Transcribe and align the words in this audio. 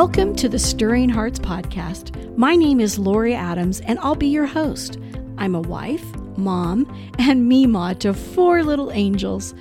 Welcome 0.00 0.34
to 0.36 0.48
the 0.48 0.58
Stirring 0.58 1.10
Hearts 1.10 1.38
Podcast. 1.38 2.34
My 2.34 2.56
name 2.56 2.80
is 2.80 2.98
Lori 2.98 3.34
Adams, 3.34 3.82
and 3.82 3.98
I'll 3.98 4.14
be 4.14 4.28
your 4.28 4.46
host. 4.46 4.98
I'm 5.36 5.54
a 5.54 5.60
wife, 5.60 6.02
mom, 6.38 6.90
and 7.18 7.46
Mima 7.46 7.94
to 7.96 8.14
four 8.14 8.62
little 8.62 8.90
angels. 8.92 9.54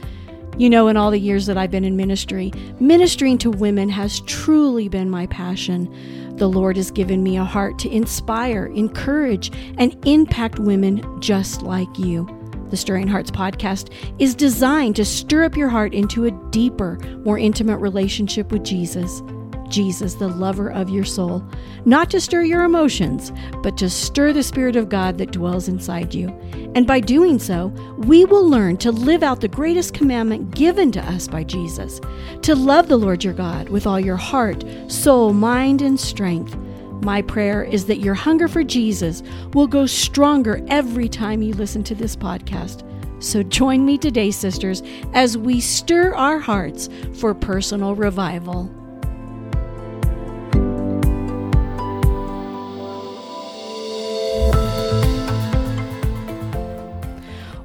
You 0.58 0.70
know, 0.70 0.88
in 0.88 0.96
all 0.96 1.12
the 1.12 1.20
years 1.20 1.46
that 1.48 1.58
I've 1.58 1.72
been 1.72 1.84
in 1.84 1.98
ministry, 1.98 2.54
ministering 2.80 3.38
to 3.40 3.52
women 3.52 3.90
has 3.90 4.22
truly 4.22 4.88
been 4.88 5.10
my 5.10 5.28
passion. 5.28 5.94
The 6.38 6.48
Lord 6.48 6.78
has 6.78 6.90
given 6.90 7.22
me 7.22 7.36
a 7.36 7.44
heart 7.44 7.78
to 7.80 7.90
inspire, 7.90 8.68
encourage, 8.68 9.52
and 9.78 9.94
impact 10.08 10.58
women 10.58 11.04
just 11.20 11.64
like 11.64 12.00
you. 12.00 12.26
The 12.70 12.78
Stirring 12.78 13.10
Hearts 13.10 13.30
podcast 13.30 13.92
is 14.20 14.36
designed 14.36 14.96
to 14.96 15.04
stir 15.04 15.44
up 15.44 15.58
your 15.58 15.68
heart 15.68 15.94
into 15.94 16.28
a 16.28 16.50
deeper, 16.50 16.98
more 17.26 17.38
intimate 17.38 17.80
relationship 17.80 18.54
with 18.54 18.64
Jesus. 18.64 19.22
Jesus, 19.70 20.16
the 20.16 20.28
lover 20.28 20.70
of 20.70 20.90
your 20.90 21.06
soul, 21.06 21.44
not 21.86 22.10
to 22.12 22.22
stir 22.22 22.44
your 22.44 22.64
emotions, 22.64 23.32
but 23.64 23.78
to 23.78 23.90
stir 23.90 24.34
the 24.34 24.44
Spirit 24.44 24.76
of 24.76 24.90
God 24.90 25.18
that 25.18 25.32
dwells 25.32 25.68
inside 25.68 26.14
you. 26.14 26.30
And 26.76 26.86
by 26.86 27.00
doing 27.00 27.40
so, 27.40 27.68
we 27.98 28.26
will 28.26 28.48
learn 28.48 28.78
to 28.78 28.92
live 28.92 29.24
out 29.24 29.42
the 29.42 29.48
greatest 29.48 29.94
commandment 29.94 30.56
given 30.56 30.92
to 30.94 31.02
us 31.02 31.28
by 31.28 31.44
Jesus 31.44 32.00
to 32.42 32.56
love 32.56 32.88
the 32.88 32.98
Lord 32.98 33.24
your 33.24 33.34
God 33.34 33.70
with 33.70 33.88
all 33.88 34.00
your 34.00 34.18
heart, 34.18 34.64
soul, 34.88 35.34
mind, 35.34 35.82
and 35.82 36.00
strength. 36.00 36.56
My 37.02 37.22
prayer 37.22 37.64
is 37.64 37.86
that 37.86 38.00
your 38.00 38.14
hunger 38.14 38.48
for 38.48 38.64
Jesus 38.64 39.24
will 39.54 39.68
go 39.68 39.86
stronger 39.86 40.64
every 40.68 41.08
time 41.08 41.42
you 41.42 41.54
listen 41.54 41.84
to 41.86 41.96
this 41.96 42.16
podcast. 42.16 42.86
So 43.22 43.44
join 43.44 43.86
me 43.86 43.98
today, 43.98 44.32
sisters, 44.32 44.82
as 45.14 45.38
we 45.38 45.60
stir 45.60 46.14
our 46.16 46.40
hearts 46.40 46.90
for 47.14 47.34
personal 47.34 47.96
revival. 47.96 48.74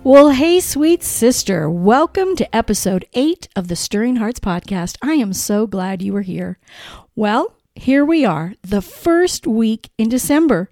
Well, 0.05 0.33
hey, 0.33 0.60
sweet 0.60 1.02
sister. 1.02 1.70
Welcome 1.70 2.36
to 2.36 2.55
episode 2.55 3.06
eight 3.14 3.48
of 3.56 3.69
the 3.69 3.74
Stirring 3.74 4.16
Hearts 4.16 4.38
podcast. 4.38 4.98
I 5.00 5.14
am 5.14 5.33
so 5.33 5.66
glad 5.66 6.02
you 6.02 6.14
are 6.16 6.20
here. 6.20 6.58
Well, 7.16 7.55
here 7.74 8.05
we 8.05 8.22
are, 8.22 8.52
the 8.61 8.83
first 8.83 9.46
week 9.46 9.88
in 9.96 10.11
December. 10.11 10.70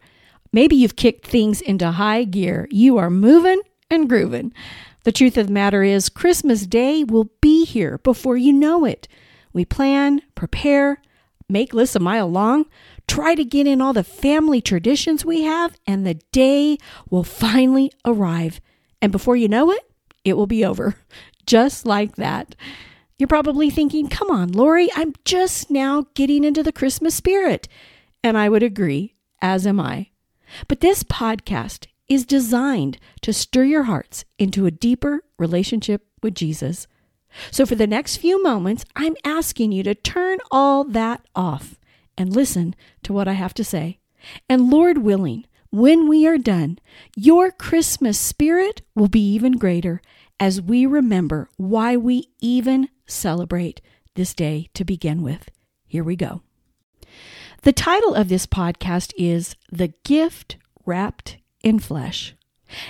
Maybe 0.53 0.77
you've 0.77 0.97
kicked 0.97 1.27
things 1.27 1.63
into 1.63 1.93
high 1.93 2.25
gear. 2.25 2.69
You 2.71 2.99
are 2.99 3.09
moving 3.09 3.63
and 3.89 4.07
grooving. 4.07 4.53
The 5.05 5.13
truth 5.13 5.39
of 5.39 5.47
the 5.47 5.53
matter 5.55 5.83
is, 5.83 6.11
Christmas 6.11 6.67
Day 6.67 7.03
will 7.03 7.31
be 7.41 7.65
here 7.65 7.97
before 8.05 8.37
you 8.37 8.53
know 8.53 8.85
it. 8.85 9.09
We 9.55 9.65
plan, 9.65 10.21
prepare, 10.35 11.01
make 11.49 11.73
lists 11.73 11.97
a 11.97 12.01
mile 12.01 12.31
long, 12.31 12.67
try 13.09 13.35
to 13.35 13.47
get 13.47 13.67
in 13.67 13.81
all 13.81 13.95
the 13.95 14.05
family 14.05 14.61
traditions 14.61 15.25
we 15.25 15.45
have, 15.45 15.79
and 15.87 16.07
the 16.07 16.21
day 16.33 16.77
will 17.09 17.25
finally 17.25 17.91
arrive. 18.05 18.61
And 19.03 19.13
before 19.13 19.37
you 19.37 19.49
know 19.49 19.71
it, 19.71 19.83
it 20.25 20.35
will 20.35 20.47
be 20.47 20.65
over. 20.65 20.97
Just 21.47 21.85
like 21.85 22.17
that. 22.17 22.55
You're 23.19 23.29
probably 23.29 23.69
thinking, 23.69 24.09
come 24.09 24.31
on, 24.31 24.53
Lori, 24.53 24.89
I'm 24.97 25.13
just 25.25 25.71
now 25.71 26.07
getting 26.15 26.45
into 26.45 26.63
the 26.63 26.73
Christmas 26.73 27.15
spirit. 27.15 27.69
And 28.25 28.39
I 28.39 28.49
would 28.49 28.63
agree, 28.63 29.15
as 29.41 29.67
am 29.67 29.79
I. 29.79 30.09
But 30.67 30.81
this 30.81 31.03
podcast 31.05 31.87
is 32.09 32.25
designed 32.25 32.99
to 33.21 33.33
stir 33.33 33.65
your 33.65 33.85
hearts 33.85 34.25
into 34.39 34.67
a 34.67 34.73
deeper 34.73 35.23
relationship 35.39 36.07
with 36.23 36.35
Jesus. 36.35 36.87
So 37.51 37.65
for 37.65 37.75
the 37.75 37.87
next 37.87 38.17
few 38.17 38.43
moments, 38.43 38.85
I'm 38.97 39.17
asking 39.25 39.73
you 39.73 39.83
to 39.85 39.95
turn 39.95 40.39
all 40.51 40.85
that 40.85 41.25
off 41.35 41.79
and 42.19 42.35
listen 42.35 42.75
to 43.05 43.13
what 43.13 43.29
I 43.29 43.33
have 43.33 43.55
to 43.55 43.65
say. 43.65 43.99
And 44.49 44.71
Lord 44.71 44.99
willing, 44.99 45.47
when 45.73 46.07
we 46.07 46.27
are 46.27 46.37
done, 46.37 46.79
your 47.17 47.51
Christmas 47.51 48.19
spirit 48.19 48.83
will 48.95 49.09
be 49.09 49.27
even 49.33 49.53
greater 49.53 50.03
as 50.39 50.61
we 50.61 50.85
remember 50.85 51.49
why 51.57 51.97
we 51.97 52.29
even 52.41 52.91
celebrate 53.07 53.81
this 54.15 54.35
day 54.35 54.69
to 54.75 54.85
begin 54.85 55.23
with. 55.23 55.49
Here 55.87 56.05
we 56.05 56.15
go. 56.15 56.43
The 57.63 57.73
title 57.73 58.15
of 58.15 58.29
this 58.29 58.47
podcast 58.47 59.15
is 59.17 59.57
The 59.71 59.95
Gift 60.05 60.59
Wrapped 60.85 61.39
in 61.65 61.79
Flesh. 61.79 62.35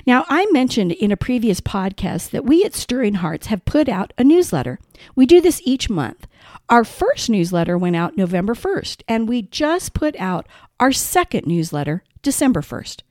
Now, 0.05 0.25
I 0.29 0.47
mentioned 0.47 0.91
in 0.91 1.13
a 1.13 1.17
previous 1.17 1.61
podcast 1.61 2.31
that 2.31 2.45
we 2.45 2.65
at 2.65 2.75
Stirring 2.75 3.15
Hearts 3.15 3.47
have 3.47 3.65
put 3.65 3.89
out 3.89 4.13
a 4.19 4.25
newsletter. 4.25 4.81
We 5.15 5.25
do 5.25 5.41
this 5.41 5.63
each 5.65 5.89
month. 5.89 6.27
Our 6.69 6.83
first 6.83 7.31
newsletter 7.31 7.79
went 7.79 7.95
out 7.95 8.17
November 8.17 8.55
1st, 8.55 9.03
and 9.07 9.29
we 9.29 9.43
just 9.43 9.95
put 9.95 10.19
out 10.19 10.49
our 10.81 10.91
second 10.91 11.47
newsletter 11.47 12.03
December 12.23 12.63
1st. 12.63 13.03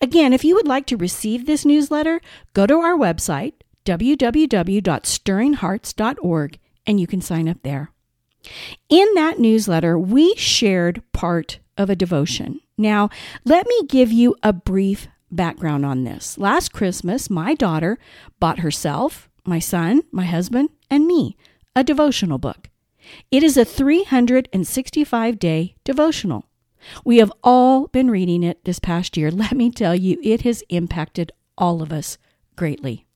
Again, 0.00 0.32
if 0.32 0.44
you 0.44 0.54
would 0.54 0.66
like 0.66 0.86
to 0.86 0.96
receive 0.96 1.44
this 1.46 1.64
newsletter, 1.64 2.20
go 2.54 2.66
to 2.66 2.80
our 2.80 2.96
website, 2.96 3.52
www.stirringhearts.org, 3.84 6.58
and 6.86 7.00
you 7.00 7.06
can 7.06 7.20
sign 7.20 7.48
up 7.48 7.62
there. 7.62 7.90
In 8.88 9.06
that 9.14 9.38
newsletter, 9.38 9.98
we 9.98 10.34
shared 10.36 11.02
part 11.12 11.58
of 11.76 11.90
a 11.90 11.96
devotion. 11.96 12.60
Now, 12.76 13.10
let 13.44 13.66
me 13.66 13.82
give 13.86 14.12
you 14.12 14.36
a 14.42 14.52
brief 14.52 15.08
background 15.30 15.86
on 15.86 16.04
this. 16.04 16.38
Last 16.38 16.72
Christmas, 16.72 17.30
my 17.30 17.54
daughter 17.54 17.98
bought 18.38 18.60
herself, 18.60 19.28
my 19.44 19.58
son, 19.58 20.02
my 20.10 20.24
husband, 20.24 20.70
and 20.90 21.06
me 21.06 21.36
a 21.76 21.84
devotional 21.84 22.38
book. 22.38 22.68
It 23.30 23.42
is 23.42 23.56
a 23.56 23.64
365 23.64 25.38
day 25.38 25.76
devotional. 25.84 26.44
We 27.04 27.18
have 27.18 27.32
all 27.42 27.88
been 27.88 28.10
reading 28.10 28.42
it 28.42 28.64
this 28.64 28.78
past 28.78 29.16
year. 29.16 29.30
Let 29.30 29.52
me 29.52 29.70
tell 29.70 29.94
you, 29.94 30.18
it 30.22 30.42
has 30.42 30.62
impacted 30.68 31.32
all 31.56 31.82
of 31.82 31.92
us 31.92 32.18
greatly. 32.56 33.06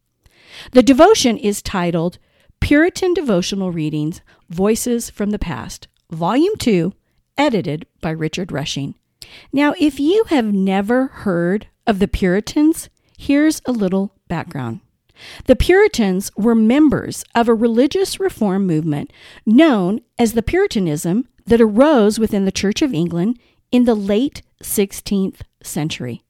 The 0.73 0.83
devotion 0.83 1.37
is 1.37 1.63
titled 1.63 2.19
Puritan 2.61 3.15
Devotional 3.15 3.73
Readings 3.73 4.21
Voices 4.49 5.11
from 5.11 5.31
the 5.31 5.39
Past, 5.39 5.89
Volume 6.11 6.57
2, 6.59 6.93
edited 7.37 7.87
by 8.01 8.11
Richard 8.11 8.53
Rushing. 8.53 8.95
Now, 9.53 9.75
if 9.79 9.99
you 9.99 10.25
have 10.29 10.53
never 10.53 11.09
heard 11.09 11.67
of 11.87 11.99
the 11.99 12.09
Puritans, 12.09 12.89
here's 13.19 13.61
a 13.67 13.73
little 13.73 14.15
background. 14.29 14.81
The 15.47 15.57
Puritans 15.57 16.31
were 16.37 16.55
members 16.55 17.25
of 17.35 17.49
a 17.49 17.55
religious 17.55 18.19
reform 18.19 18.67
movement 18.67 19.13
known 19.47 20.01
as 20.19 20.33
the 20.33 20.43
Puritanism 20.43 21.29
that 21.47 21.61
arose 21.61 22.19
within 22.19 22.45
the 22.45 22.53
Church 22.53 22.83
of 22.83 22.95
England 22.95 23.39
in 23.75 23.87
the 23.87 23.95
late 23.97 24.41
16th 24.63 25.41
century. 25.61 26.23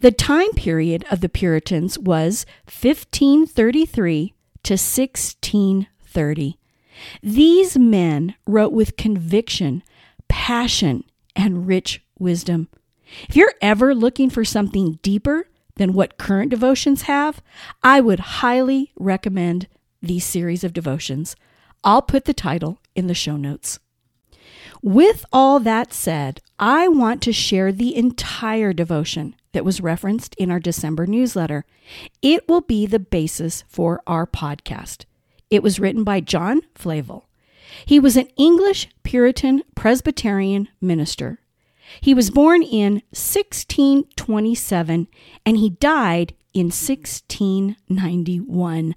The 0.00 0.10
time 0.10 0.50
period 0.56 1.04
of 1.08 1.20
the 1.20 1.28
Puritans 1.28 1.96
was 1.96 2.44
1533 2.64 4.34
to 4.64 4.72
1630. 4.72 6.58
These 7.22 7.78
men 7.78 8.34
wrote 8.44 8.72
with 8.72 8.96
conviction, 8.96 9.84
passion, 10.26 11.04
and 11.36 11.68
rich 11.68 12.02
wisdom. 12.18 12.68
If 13.28 13.36
you're 13.36 13.54
ever 13.62 13.94
looking 13.94 14.28
for 14.28 14.44
something 14.44 14.98
deeper 15.00 15.46
than 15.76 15.92
what 15.92 16.18
current 16.18 16.50
devotions 16.50 17.02
have, 17.02 17.40
I 17.84 18.00
would 18.00 18.18
highly 18.18 18.90
recommend 18.98 19.68
these 20.02 20.24
series 20.24 20.64
of 20.64 20.72
devotions. 20.72 21.36
I'll 21.84 22.02
put 22.02 22.24
the 22.24 22.34
title 22.34 22.80
in 22.96 23.06
the 23.06 23.14
show 23.14 23.36
notes. 23.36 23.78
With 24.82 25.24
all 25.32 25.60
that 25.60 25.92
said, 25.92 26.40
I 26.58 26.88
want 26.88 27.22
to 27.22 27.32
share 27.32 27.70
the 27.70 27.94
entire 27.94 28.72
devotion 28.72 29.36
that 29.52 29.64
was 29.64 29.80
referenced 29.80 30.34
in 30.36 30.50
our 30.50 30.60
December 30.60 31.06
newsletter. 31.06 31.64
It 32.22 32.48
will 32.48 32.62
be 32.62 32.86
the 32.86 32.98
basis 32.98 33.62
for 33.68 34.02
our 34.06 34.26
podcast. 34.26 35.04
It 35.50 35.62
was 35.62 35.80
written 35.80 36.04
by 36.04 36.20
John 36.20 36.62
Flavel. 36.74 37.26
He 37.84 38.00
was 38.00 38.16
an 38.16 38.28
English 38.36 38.88
Puritan 39.02 39.62
Presbyterian 39.74 40.68
minister. 40.80 41.40
He 42.00 42.14
was 42.14 42.30
born 42.30 42.62
in 42.62 43.02
1627 43.12 45.08
and 45.44 45.56
he 45.56 45.70
died 45.70 46.34
in 46.54 46.66
1691. 46.66 48.94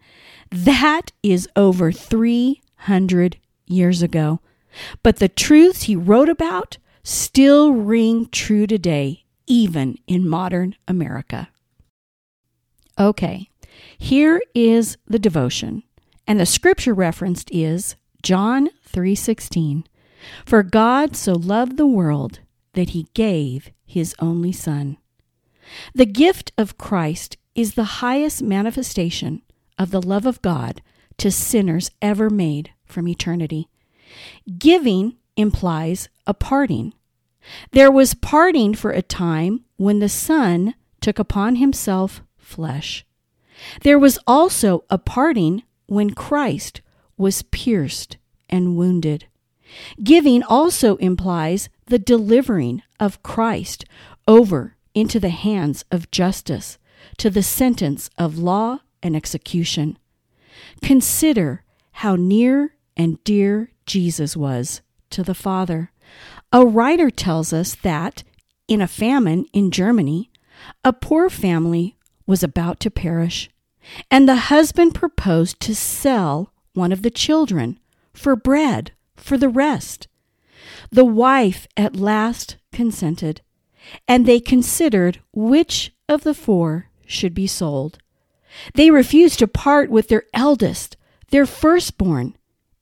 That 0.52 1.12
is 1.22 1.50
over 1.56 1.92
300 1.92 3.38
years 3.66 4.04
ago. 4.04 4.40
But 5.02 5.18
the 5.18 5.30
truths 5.30 5.84
he 5.84 5.96
wrote 5.96 6.30
about 6.30 6.78
still 7.04 7.74
ring 7.74 8.28
true 8.32 8.66
today, 8.68 9.26
even 9.46 9.98
in 10.08 10.28
modern 10.28 10.76
America. 10.88 11.50
Okay, 13.00 13.50
here 13.98 14.42
is 14.54 14.98
the 15.08 15.20
devotion, 15.20 15.84
and 16.28 16.40
the 16.40 16.46
scripture 16.46 16.94
referenced 16.94 17.50
is 17.52 17.96
John 18.22 18.70
3:16. 18.88 19.84
For 20.46 20.64
God 20.64 21.16
so 21.16 21.34
loved 21.34 21.78
the 21.78 21.88
world 21.88 22.40
that 22.74 22.92
he 22.92 23.08
gave 23.14 23.72
his 23.86 24.16
only 24.20 24.52
son. 24.52 24.98
The 25.94 26.06
gift 26.06 26.52
of 26.58 26.78
Christ 26.78 27.38
is 27.56 27.74
the 27.74 28.00
highest 28.02 28.42
manifestation 28.42 29.42
of 29.78 29.92
the 29.92 30.02
love 30.02 30.26
of 30.26 30.42
God 30.42 30.82
to 31.18 31.32
sinners 31.32 31.92
ever 32.02 32.30
made 32.30 32.72
from 32.86 33.08
eternity. 33.08 33.68
Giving 34.58 35.16
implies 35.36 36.10
a 36.28 36.34
parting. 36.34 36.94
There 37.72 37.92
was 37.92 38.14
parting 38.14 38.74
for 38.74 38.92
a 38.92 39.02
time 39.02 39.66
when 39.78 40.00
the 40.00 40.10
Son 40.10 40.76
took 41.02 41.20
upon 41.20 41.58
himself 41.58 42.22
flesh. 42.38 43.06
There 43.82 44.00
was 44.00 44.20
also 44.26 44.84
a 44.90 44.98
parting 44.98 45.64
when 45.88 46.12
Christ 46.12 46.82
was 47.18 47.44
pierced 47.44 48.18
and 48.50 48.78
wounded. 48.78 49.26
Giving 50.04 50.44
also 50.44 50.96
implies 50.98 51.70
the 51.88 52.00
delivering 52.00 52.84
of 53.00 53.24
Christ 53.24 53.86
over 54.28 54.76
into 54.94 55.20
the 55.20 55.30
hands 55.30 55.84
of 55.92 56.12
justice 56.12 56.78
to 57.18 57.30
the 57.30 57.44
sentence 57.44 58.10
of 58.18 58.38
law 58.38 58.80
and 59.02 59.16
execution. 59.16 59.98
Consider 60.82 61.64
how 61.94 62.16
near 62.16 62.76
and 62.96 63.24
dear 63.24 63.72
Jesus 63.86 64.36
was 64.38 64.82
to 65.10 65.24
the 65.24 65.36
Father. 65.36 65.92
A 66.52 66.66
writer 66.66 67.10
tells 67.10 67.54
us 67.54 67.76
that, 67.76 68.24
in 68.68 68.82
a 68.82 68.88
famine 68.88 69.46
in 69.54 69.72
Germany, 69.72 70.32
a 70.84 70.94
poor 70.94 71.30
family 71.30 71.98
was 72.26 72.44
about 72.44 72.80
to 72.82 72.92
perish, 72.92 73.50
and 74.10 74.28
the 74.28 74.36
husband 74.36 74.96
proposed 74.96 75.60
to 75.62 75.76
sell 75.76 76.54
one 76.74 76.92
of 76.92 77.02
the 77.02 77.12
children 77.12 77.80
for 78.14 78.36
bread 78.36 78.92
for 79.16 79.38
the 79.38 79.50
rest. 79.50 80.08
The 80.92 81.06
wife 81.06 81.68
at 81.76 81.96
last 81.96 82.58
consented, 82.72 83.42
and 84.08 84.26
they 84.26 84.40
considered 84.40 85.20
which 85.34 85.92
of 86.08 86.24
the 86.24 86.34
four 86.34 86.90
should 87.06 87.34
be 87.34 87.48
sold. 87.48 88.00
They 88.76 88.92
refused 88.92 89.40
to 89.40 89.48
part 89.48 89.90
with 89.90 90.08
their 90.08 90.24
eldest, 90.34 90.96
their 91.32 91.46
firstborn, 91.46 92.38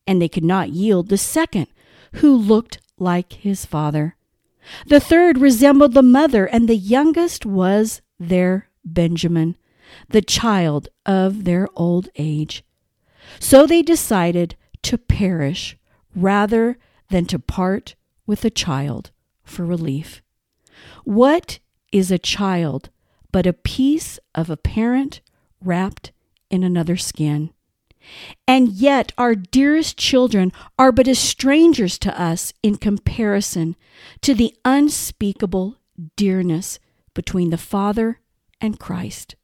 and 0.07 0.21
they 0.21 0.29
could 0.29 0.43
not 0.43 0.69
yield 0.69 1.09
the 1.09 1.17
second, 1.17 1.67
who 2.15 2.35
looked 2.35 2.79
like 2.97 3.33
his 3.33 3.65
father. 3.65 4.15
The 4.85 4.99
third 4.99 5.37
resembled 5.37 5.93
the 5.93 6.03
mother, 6.03 6.45
and 6.45 6.67
the 6.67 6.75
youngest 6.75 7.45
was 7.45 8.01
their 8.19 8.67
Benjamin, 8.85 9.57
the 10.09 10.21
child 10.21 10.87
of 11.05 11.43
their 11.43 11.67
old 11.75 12.09
age. 12.15 12.63
So 13.39 13.65
they 13.65 13.81
decided 13.81 14.55
to 14.83 14.97
perish 14.97 15.77
rather 16.15 16.77
than 17.09 17.25
to 17.25 17.39
part 17.39 17.95
with 18.25 18.45
a 18.45 18.49
child 18.49 19.11
for 19.43 19.65
relief. 19.65 20.21
What 21.03 21.59
is 21.91 22.11
a 22.11 22.19
child 22.19 22.89
but 23.31 23.45
a 23.45 23.53
piece 23.53 24.19
of 24.35 24.49
a 24.49 24.57
parent 24.57 25.21
wrapped 25.61 26.11
in 26.49 26.63
another 26.63 26.97
skin? 26.97 27.51
And 28.47 28.69
yet, 28.69 29.11
our 29.17 29.35
dearest 29.35 29.97
children 29.97 30.51
are 30.77 30.91
but 30.91 31.07
as 31.07 31.19
strangers 31.19 31.97
to 31.99 32.21
us 32.21 32.53
in 32.63 32.77
comparison 32.77 33.75
to 34.21 34.33
the 34.33 34.55
unspeakable 34.65 35.77
dearness 36.15 36.79
between 37.13 37.49
the 37.49 37.57
Father 37.57 38.19
and 38.59 38.79
Christ. 38.79 39.35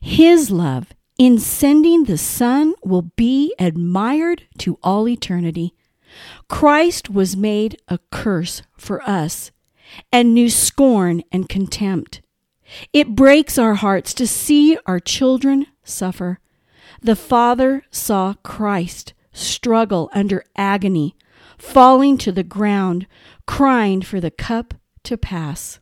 His 0.00 0.50
love 0.50 0.92
in 1.18 1.38
sending 1.38 2.04
the 2.04 2.18
Son 2.18 2.74
will 2.84 3.10
be 3.16 3.54
admired 3.58 4.44
to 4.58 4.78
all 4.82 5.08
eternity. 5.08 5.74
Christ 6.48 7.10
was 7.10 7.36
made 7.36 7.80
a 7.88 7.98
curse 8.10 8.62
for 8.76 9.02
us 9.02 9.50
and 10.12 10.34
knew 10.34 10.48
scorn 10.48 11.22
and 11.32 11.48
contempt. 11.48 12.22
It 12.92 13.14
breaks 13.14 13.58
our 13.58 13.74
hearts 13.74 14.14
to 14.14 14.26
see 14.26 14.78
our 14.86 15.00
children 15.00 15.66
suffer. 15.84 16.38
The 17.00 17.16
Father 17.16 17.84
saw 17.90 18.34
Christ 18.42 19.14
struggle 19.32 20.10
under 20.12 20.44
agony, 20.56 21.16
falling 21.56 22.18
to 22.18 22.32
the 22.32 22.42
ground, 22.42 23.06
crying 23.46 24.02
for 24.02 24.20
the 24.20 24.30
cup 24.30 24.74
to 25.04 25.16
pass. 25.16 25.80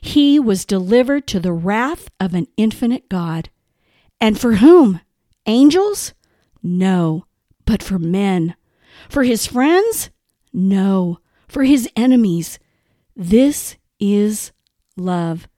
He 0.00 0.38
was 0.38 0.64
delivered 0.64 1.26
to 1.28 1.40
the 1.40 1.52
wrath 1.52 2.08
of 2.20 2.34
an 2.34 2.46
infinite 2.56 3.08
God. 3.08 3.50
And 4.20 4.38
for 4.38 4.56
whom? 4.56 5.00
Angels? 5.46 6.14
No, 6.62 7.26
but 7.64 7.82
for 7.82 7.98
men. 7.98 8.54
For 9.08 9.24
his 9.24 9.46
friends? 9.46 10.10
No, 10.52 11.18
for 11.48 11.64
his 11.64 11.88
enemies. 11.96 12.58
This 13.16 13.76
is 13.98 14.52
love. 14.96 15.48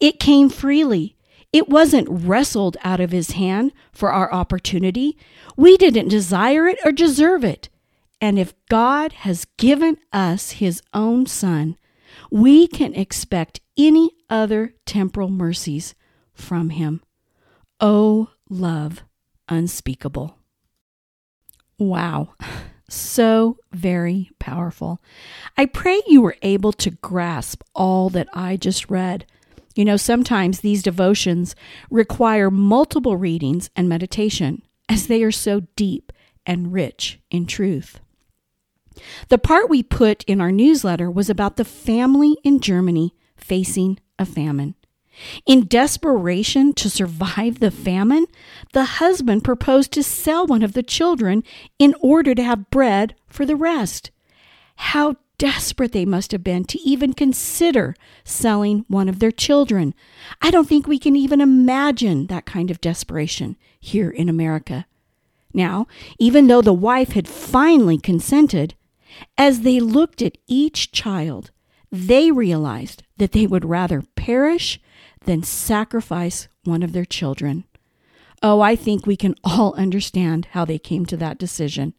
It 0.00 0.18
came 0.18 0.48
freely. 0.48 1.16
It 1.52 1.68
wasn't 1.68 2.08
wrestled 2.10 2.76
out 2.82 3.00
of 3.00 3.10
his 3.10 3.32
hand 3.32 3.72
for 3.92 4.10
our 4.12 4.32
opportunity. 4.32 5.18
We 5.56 5.76
didn't 5.76 6.08
desire 6.08 6.66
it 6.66 6.78
or 6.84 6.92
deserve 6.92 7.44
it. 7.44 7.68
And 8.20 8.38
if 8.38 8.54
God 8.68 9.12
has 9.12 9.46
given 9.58 9.98
us 10.12 10.52
his 10.52 10.80
own 10.94 11.26
son, 11.26 11.76
we 12.30 12.66
can 12.66 12.94
expect 12.94 13.60
any 13.76 14.12
other 14.30 14.74
temporal 14.86 15.28
mercies 15.28 15.94
from 16.32 16.70
him. 16.70 17.02
Oh, 17.80 18.30
love 18.48 19.02
unspeakable. 19.48 20.36
Wow. 21.78 22.34
So 22.88 23.58
very 23.72 24.30
powerful. 24.38 25.02
I 25.56 25.66
pray 25.66 26.00
you 26.06 26.20
were 26.20 26.36
able 26.42 26.72
to 26.74 26.90
grasp 26.90 27.62
all 27.74 28.08
that 28.10 28.28
I 28.32 28.56
just 28.56 28.90
read. 28.90 29.26
You 29.74 29.84
know, 29.84 29.96
sometimes 29.96 30.60
these 30.60 30.82
devotions 30.82 31.54
require 31.90 32.50
multiple 32.50 33.16
readings 33.16 33.70
and 33.74 33.88
meditation, 33.88 34.62
as 34.88 35.06
they 35.06 35.22
are 35.22 35.32
so 35.32 35.62
deep 35.76 36.12
and 36.44 36.72
rich 36.72 37.20
in 37.30 37.46
truth. 37.46 38.00
The 39.28 39.38
part 39.38 39.70
we 39.70 39.82
put 39.82 40.22
in 40.24 40.40
our 40.40 40.52
newsletter 40.52 41.10
was 41.10 41.30
about 41.30 41.56
the 41.56 41.64
family 41.64 42.36
in 42.44 42.60
Germany 42.60 43.14
facing 43.36 43.98
a 44.18 44.26
famine. 44.26 44.74
In 45.46 45.66
desperation 45.66 46.72
to 46.74 46.88
survive 46.88 47.60
the 47.60 47.70
famine, 47.70 48.26
the 48.72 48.84
husband 48.84 49.44
proposed 49.44 49.92
to 49.92 50.02
sell 50.02 50.46
one 50.46 50.62
of 50.62 50.72
the 50.72 50.82
children 50.82 51.44
in 51.78 51.94
order 52.00 52.34
to 52.34 52.42
have 52.42 52.70
bread 52.70 53.14
for 53.26 53.44
the 53.44 53.56
rest. 53.56 54.10
How 54.76 55.16
desperate 55.42 55.90
they 55.90 56.04
must 56.04 56.30
have 56.30 56.44
been 56.44 56.62
to 56.62 56.78
even 56.82 57.12
consider 57.12 57.96
selling 58.22 58.84
one 58.86 59.08
of 59.08 59.18
their 59.18 59.32
children. 59.32 59.92
I 60.40 60.52
don't 60.52 60.68
think 60.68 60.86
we 60.86 61.00
can 61.00 61.16
even 61.16 61.40
imagine 61.40 62.28
that 62.28 62.46
kind 62.46 62.70
of 62.70 62.80
desperation 62.80 63.56
here 63.80 64.08
in 64.08 64.28
America. 64.28 64.86
Now, 65.52 65.88
even 66.16 66.46
though 66.46 66.62
the 66.62 66.72
wife 66.72 67.14
had 67.14 67.26
finally 67.26 67.98
consented, 67.98 68.76
as 69.36 69.62
they 69.62 69.80
looked 69.80 70.22
at 70.22 70.38
each 70.46 70.92
child, 70.92 71.50
they 71.90 72.30
realized 72.30 73.02
that 73.16 73.32
they 73.32 73.48
would 73.48 73.64
rather 73.64 74.04
perish 74.14 74.80
than 75.24 75.42
sacrifice 75.42 76.46
one 76.62 76.84
of 76.84 76.92
their 76.92 77.04
children. 77.04 77.64
Oh, 78.44 78.60
I 78.60 78.76
think 78.76 79.06
we 79.06 79.16
can 79.16 79.34
all 79.42 79.74
understand 79.76 80.46
how 80.52 80.64
they 80.64 80.78
came 80.78 81.04
to 81.06 81.16
that 81.16 81.36
decision. 81.36 81.94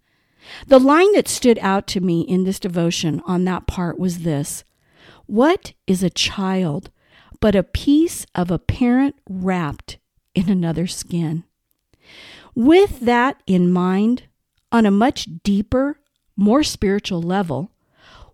The 0.68 0.80
line 0.80 1.14
that 1.14 1.28
stood 1.28 1.60
out 1.60 1.88
to 1.88 2.00
me 2.00 2.22
in 2.22 2.44
this 2.44 2.60
devotion 2.60 3.22
on 3.26 3.46
that 3.46 3.68
part 3.68 4.00
was 4.00 4.20
this 4.20 4.64
What 5.26 5.74
is 5.88 6.04
a 6.04 6.10
child 6.10 6.90
but 7.40 7.56
a 7.56 7.64
piece 7.64 8.26
of 8.36 8.52
a 8.52 8.60
parent 8.60 9.16
wrapped 9.30 9.98
in 10.34 10.50
another 10.50 10.88
skin? 10.88 11.44
With 12.56 13.00
that 13.02 13.42
in 13.48 13.72
mind, 13.72 14.24
on 14.72 14.86
a 14.86 14.92
much 14.92 15.28
deeper, 15.44 16.00
more 16.36 16.64
spiritual 16.64 17.22
level, 17.22 17.72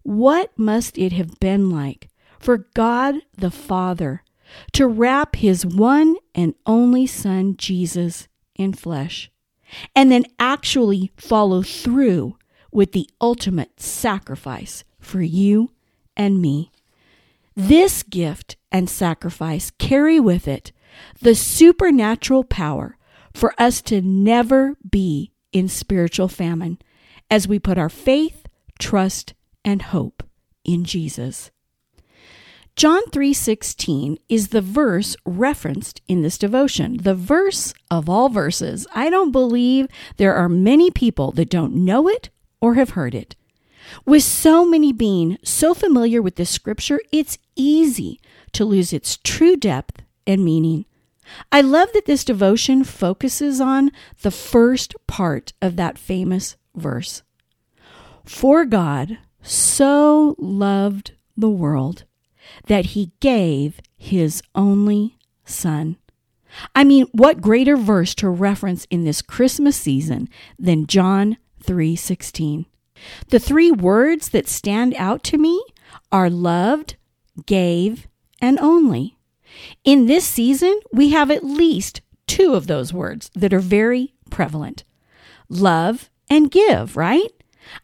what 0.04 0.58
must 0.58 0.98
it 0.98 1.12
have 1.14 1.40
been 1.40 1.70
like 1.70 2.10
for 2.40 2.70
God 2.74 3.16
the 3.38 3.52
Father 3.52 4.24
to 4.74 4.88
wrap 4.88 5.36
his 5.36 5.66
one 5.66 6.16
and 6.34 6.56
only 6.66 7.06
Son, 7.06 7.56
Jesus, 7.58 8.28
in 8.56 8.74
flesh, 8.74 9.32
and 9.96 10.12
then 10.12 10.26
actually 10.40 11.12
follow 11.18 11.62
through 11.62 12.38
with 12.72 12.92
the 12.92 13.10
ultimate 13.20 13.80
sacrifice 13.80 14.84
for 15.00 15.22
you 15.22 15.72
and 16.16 16.42
me. 16.42 16.72
This 17.56 18.04
gift 18.04 18.58
and 18.72 18.90
sacrifice 18.90 19.72
carry 19.72 20.20
with 20.20 20.48
it 20.48 20.72
the 21.22 21.36
supernatural 21.36 22.44
power 22.44 22.98
for 23.34 23.54
us 23.58 23.82
to 23.84 24.02
never 24.02 24.76
be 24.90 25.32
in 25.52 25.68
spiritual 25.68 26.28
famine 26.28 26.78
as 27.30 27.48
we 27.48 27.60
put 27.60 27.78
our 27.78 27.90
faith, 27.90 28.46
trust, 28.80 29.34
and 29.64 29.82
hope 29.82 30.24
in 30.64 30.84
Jesus. 30.84 31.52
John 32.80 33.02
3:16 33.12 34.20
is 34.30 34.48
the 34.48 34.62
verse 34.62 35.18
referenced 35.26 36.02
in 36.08 36.22
this 36.22 36.38
devotion. 36.38 36.96
The 36.96 37.14
verse 37.14 37.74
of 37.92 38.08
all 38.08 38.30
verses. 38.30 38.88
I 38.96 39.10
don't 39.10 39.34
believe 39.34 39.90
there 40.16 40.34
are 40.34 40.48
many 40.48 40.90
people 40.90 41.34
that 41.34 41.50
don't 41.50 41.76
know 41.76 42.08
it 42.08 42.30
or 42.62 42.76
have 42.76 42.92
heard 42.92 43.14
it. 43.14 43.36
With 44.06 44.24
so 44.24 44.66
many 44.66 44.94
being 44.94 45.38
so 45.44 45.74
familiar 45.74 46.22
with 46.22 46.38
this 46.38 46.52
scripture, 46.52 47.02
it's 47.12 47.38
easy 47.58 48.22
to 48.54 48.64
lose 48.64 48.94
its 48.94 49.18
true 49.26 49.58
depth 49.58 50.02
and 50.26 50.46
meaning. 50.46 50.86
I 51.52 51.60
love 51.60 51.90
that 51.94 52.06
this 52.06 52.24
devotion 52.24 52.86
focuses 52.86 53.60
on 53.60 53.92
the 54.22 54.32
first 54.32 54.96
part 55.06 55.52
of 55.62 55.76
that 55.76 55.98
famous 55.98 56.56
verse. 56.74 57.24
For 58.24 58.64
God 58.64 59.18
so 59.42 60.38
loved 60.40 61.12
the 61.36 61.50
world 61.50 62.06
that 62.68 62.88
he 62.88 63.12
gave 63.20 63.82
his 63.98 64.42
only 64.56 65.18
son. 65.46 65.98
I 66.76 66.84
mean, 66.84 67.06
what 67.12 67.42
greater 67.42 67.78
verse 67.78 68.16
to 68.16 68.30
reference 68.30 68.86
in 68.90 69.04
this 69.04 69.22
Christmas 69.22 69.78
season 69.78 70.30
than 70.58 70.88
John 70.88 71.38
3:16? 71.64 72.66
The 73.30 73.40
three 73.40 73.72
words 73.72 74.30
that 74.30 74.48
stand 74.48 74.94
out 74.96 75.24
to 75.26 75.38
me 75.38 75.64
are 76.12 76.30
loved, 76.30 76.96
gave, 77.46 78.08
and 78.42 78.60
only. 78.60 79.18
In 79.84 80.06
this 80.06 80.26
season, 80.26 80.80
we 80.92 81.10
have 81.10 81.32
at 81.32 81.44
least 81.44 82.02
two 82.28 82.54
of 82.54 82.68
those 82.68 82.94
words 82.94 83.32
that 83.36 83.54
are 83.54 83.60
very 83.60 84.14
prevalent 84.30 84.84
love 85.50 86.10
and 86.30 86.52
give, 86.52 86.96
right? 86.96 87.32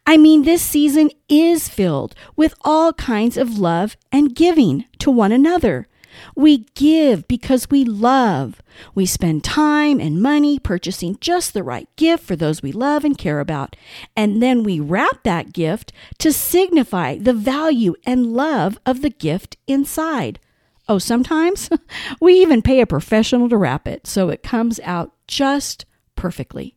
I 0.06 0.16
mean, 0.16 0.42
this 0.42 0.62
season 0.62 1.10
is 1.28 1.68
filled 1.68 2.14
with 2.34 2.54
all 2.62 2.92
kinds 2.92 3.36
of 3.36 3.58
love 3.58 3.96
and 4.12 4.34
giving 4.34 4.84
to 4.98 5.10
one 5.10 5.32
another. 5.32 5.86
We 6.34 6.66
give 6.74 7.28
because 7.28 7.70
we 7.70 7.84
love. 7.84 8.62
We 8.94 9.06
spend 9.06 9.44
time 9.44 10.00
and 10.00 10.22
money 10.22 10.58
purchasing 10.58 11.18
just 11.20 11.54
the 11.54 11.62
right 11.62 11.88
gift 11.96 12.24
for 12.24 12.36
those 12.36 12.62
we 12.62 12.72
love 12.72 13.04
and 13.04 13.16
care 13.16 13.40
about. 13.40 13.76
And 14.16 14.42
then 14.42 14.62
we 14.62 14.80
wrap 14.80 15.22
that 15.24 15.52
gift 15.52 15.92
to 16.18 16.32
signify 16.32 17.18
the 17.18 17.34
value 17.34 17.94
and 18.04 18.32
love 18.32 18.78
of 18.86 19.02
the 19.02 19.10
gift 19.10 19.56
inside. 19.66 20.38
Oh, 20.88 20.98
sometimes 20.98 21.68
we 22.20 22.34
even 22.40 22.62
pay 22.62 22.80
a 22.80 22.86
professional 22.86 23.48
to 23.48 23.56
wrap 23.56 23.88
it 23.88 24.06
so 24.06 24.28
it 24.28 24.42
comes 24.42 24.78
out 24.80 25.12
just 25.26 25.84
perfectly. 26.14 26.75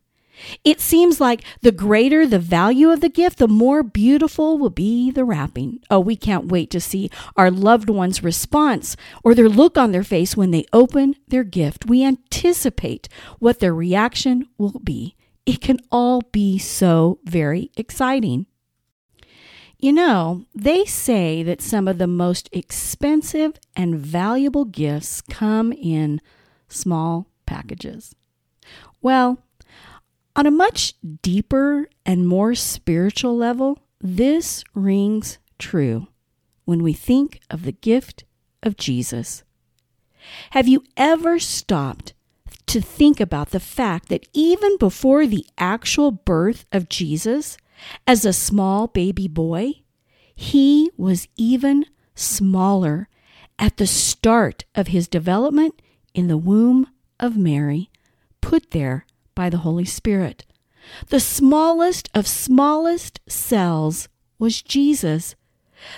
It 0.64 0.80
seems 0.80 1.20
like 1.20 1.42
the 1.62 1.72
greater 1.72 2.26
the 2.26 2.38
value 2.38 2.90
of 2.90 3.00
the 3.00 3.08
gift, 3.08 3.38
the 3.38 3.48
more 3.48 3.82
beautiful 3.82 4.58
will 4.58 4.70
be 4.70 5.10
the 5.10 5.24
wrapping. 5.24 5.80
Oh, 5.90 6.00
we 6.00 6.16
can't 6.16 6.50
wait 6.50 6.70
to 6.70 6.80
see 6.80 7.10
our 7.36 7.50
loved 7.50 7.90
one's 7.90 8.22
response 8.22 8.96
or 9.22 9.34
their 9.34 9.48
look 9.48 9.76
on 9.76 9.92
their 9.92 10.04
face 10.04 10.36
when 10.36 10.50
they 10.50 10.64
open 10.72 11.16
their 11.28 11.44
gift. 11.44 11.86
We 11.86 12.04
anticipate 12.04 13.08
what 13.38 13.60
their 13.60 13.74
reaction 13.74 14.48
will 14.58 14.80
be. 14.82 15.16
It 15.46 15.60
can 15.60 15.78
all 15.90 16.22
be 16.32 16.58
so 16.58 17.18
very 17.24 17.70
exciting. 17.76 18.46
You 19.78 19.94
know, 19.94 20.44
they 20.54 20.84
say 20.84 21.42
that 21.42 21.62
some 21.62 21.88
of 21.88 21.96
the 21.96 22.06
most 22.06 22.50
expensive 22.52 23.58
and 23.74 23.98
valuable 23.98 24.66
gifts 24.66 25.22
come 25.22 25.72
in 25.72 26.20
small 26.68 27.26
packages. 27.46 28.14
Well, 29.00 29.38
on 30.40 30.46
a 30.46 30.50
much 30.50 30.94
deeper 31.20 31.86
and 32.06 32.26
more 32.26 32.54
spiritual 32.54 33.36
level, 33.36 33.78
this 34.00 34.64
rings 34.74 35.36
true 35.58 36.08
when 36.64 36.82
we 36.82 36.94
think 36.94 37.38
of 37.50 37.64
the 37.64 37.72
gift 37.72 38.24
of 38.62 38.74
Jesus. 38.74 39.42
Have 40.52 40.66
you 40.66 40.82
ever 40.96 41.38
stopped 41.38 42.14
to 42.68 42.80
think 42.80 43.20
about 43.20 43.50
the 43.50 43.60
fact 43.60 44.08
that 44.08 44.26
even 44.32 44.78
before 44.78 45.26
the 45.26 45.44
actual 45.58 46.10
birth 46.10 46.64
of 46.72 46.88
Jesus, 46.88 47.58
as 48.06 48.24
a 48.24 48.32
small 48.32 48.86
baby 48.86 49.28
boy, 49.28 49.74
he 50.34 50.90
was 50.96 51.28
even 51.36 51.84
smaller 52.14 53.10
at 53.58 53.76
the 53.76 53.86
start 53.86 54.64
of 54.74 54.86
his 54.86 55.06
development 55.06 55.82
in 56.14 56.28
the 56.28 56.38
womb 56.38 56.86
of 57.18 57.36
Mary, 57.36 57.90
put 58.40 58.70
there 58.70 59.04
by 59.34 59.50
the 59.50 59.58
Holy 59.58 59.84
Spirit. 59.84 60.44
The 61.08 61.20
smallest 61.20 62.08
of 62.14 62.26
smallest 62.26 63.20
cells 63.28 64.08
was 64.38 64.62
Jesus. 64.62 65.34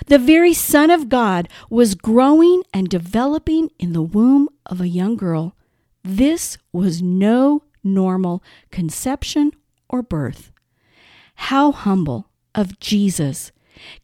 The 0.07 0.19
very 0.19 0.53
Son 0.53 0.89
of 0.91 1.09
God 1.09 1.49
was 1.69 1.95
growing 1.95 2.63
and 2.73 2.87
developing 2.87 3.69
in 3.79 3.93
the 3.93 4.01
womb 4.01 4.49
of 4.65 4.79
a 4.79 4.87
young 4.87 5.15
girl. 5.15 5.55
This 6.03 6.57
was 6.71 7.01
no 7.01 7.63
normal 7.83 8.43
conception 8.71 9.51
or 9.89 10.01
birth. 10.01 10.51
How 11.35 11.71
humble 11.71 12.29
of 12.55 12.79
Jesus, 12.79 13.51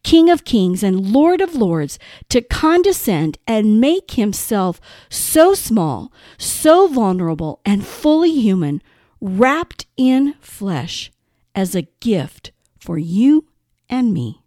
King 0.02 0.28
of 0.28 0.44
kings 0.44 0.82
and 0.82 1.12
Lord 1.12 1.40
of 1.40 1.54
lords, 1.54 1.98
to 2.28 2.42
condescend 2.42 3.38
and 3.46 3.80
make 3.80 4.12
himself 4.12 4.80
so 5.08 5.54
small, 5.54 6.12
so 6.36 6.88
vulnerable, 6.88 7.60
and 7.64 7.86
fully 7.86 8.32
human 8.32 8.82
wrapped 9.20 9.86
in 9.96 10.34
flesh 10.40 11.10
as 11.54 11.74
a 11.74 11.88
gift 12.00 12.52
for 12.78 12.98
you 12.98 13.46
and 13.88 14.12
me. 14.12 14.42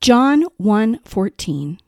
John 0.00 0.44
1:14 0.58 1.78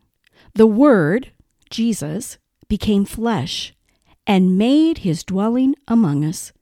The 0.54 0.66
word 0.66 1.32
Jesus 1.70 2.38
became 2.68 3.04
flesh 3.04 3.74
and 4.26 4.56
made 4.56 4.98
his 4.98 5.24
dwelling 5.24 5.74
among 5.88 6.24
us. 6.24 6.52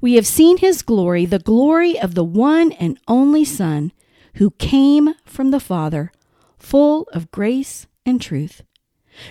We 0.00 0.14
have 0.14 0.26
seen 0.26 0.58
his 0.58 0.82
glory, 0.82 1.24
the 1.24 1.38
glory 1.38 1.98
of 1.98 2.14
the 2.14 2.24
one 2.24 2.72
and 2.72 2.98
only 3.06 3.44
Son 3.44 3.92
who 4.34 4.50
came 4.52 5.14
from 5.24 5.50
the 5.50 5.60
Father, 5.60 6.12
full 6.58 7.08
of 7.12 7.30
grace 7.30 7.86
and 8.04 8.20
truth. 8.20 8.62